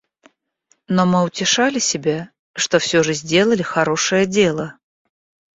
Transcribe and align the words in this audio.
Но 0.87 1.05
мы 1.05 1.21
утешали 1.21 1.77
себя, 1.77 2.31
что 2.55 2.79
всё 2.79 3.03
же 3.03 3.13
сделали 3.13 3.61
хорошее 3.61 4.25
дело. 4.25 4.79